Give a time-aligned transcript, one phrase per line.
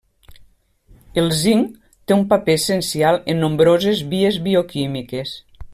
[1.23, 1.75] El zinc
[2.07, 5.41] té un paper essencial en nombroses vies bioquímiques.